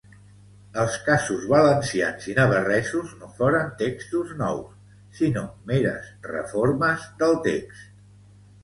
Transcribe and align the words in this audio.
Els 0.83 0.95
casos 1.09 1.43
valencians 1.51 2.25
i 2.33 2.35
navarresos 2.39 3.11
no 3.19 3.29
foren 3.43 3.69
textos 3.83 4.33
nous, 4.41 4.75
sinó 5.21 5.45
meres 5.75 6.11
reformes 6.35 7.07
del 7.23 7.41
text. 7.51 7.89